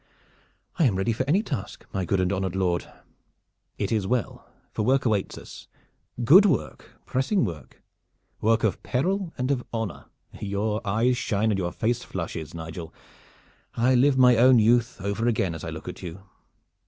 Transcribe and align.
"I 0.79 0.85
am 0.85 0.95
ready 0.95 1.13
for 1.13 1.23
any 1.29 1.43
task, 1.43 1.85
my 1.93 2.05
good 2.05 2.19
and 2.19 2.33
honored 2.33 2.55
lord." 2.55 2.91
"It 3.77 3.91
is 3.91 4.07
well, 4.07 4.49
for 4.71 4.81
work 4.83 5.05
awaits 5.05 5.37
us 5.37 5.67
good 6.23 6.43
work, 6.43 6.89
pressing 7.05 7.45
work, 7.45 7.83
work 8.39 8.63
of 8.63 8.81
peril 8.81 9.31
and 9.37 9.51
of 9.51 9.63
honor. 9.71 10.05
Your 10.39 10.81
eyes 10.83 11.17
shine 11.17 11.51
and 11.51 11.59
your 11.59 11.71
face 11.71 12.01
flushes, 12.01 12.55
Nigel. 12.55 12.91
I 13.75 13.93
live 13.93 14.17
my 14.17 14.37
own 14.37 14.57
youth 14.57 14.99
over 14.99 15.27
again 15.27 15.53
as 15.53 15.63
I 15.63 15.69
look 15.69 15.87
at 15.87 16.01
you. 16.01 16.23